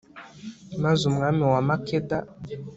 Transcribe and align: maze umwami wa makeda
maze 0.83 1.01
umwami 1.11 1.43
wa 1.53 1.61
makeda 1.67 2.17